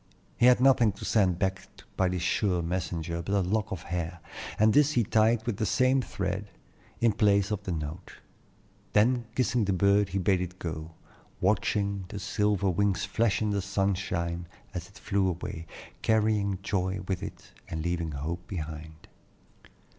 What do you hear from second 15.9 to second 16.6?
carrying